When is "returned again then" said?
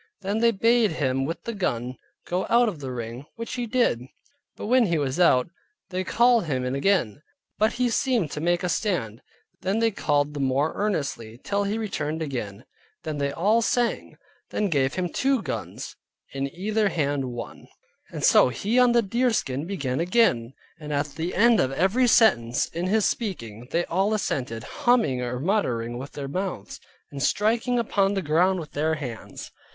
11.77-13.19